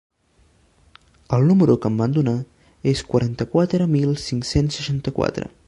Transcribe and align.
El 1.37 1.43
número 1.49 1.75
que 1.83 1.91
em 1.91 1.99
van 1.99 2.15
donar 2.17 2.35
és 2.93 3.05
quaranta-quatre 3.13 3.89
mil 3.95 4.19
cinc-cents 4.25 4.81
seixanta-quatre. 4.81 5.53